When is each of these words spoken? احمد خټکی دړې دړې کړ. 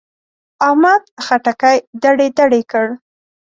احمد 0.67 1.03
خټکی 1.25 1.77
دړې 2.03 2.27
دړې 2.37 2.61
کړ. 2.71 2.87